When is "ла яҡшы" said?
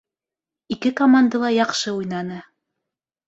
1.45-1.93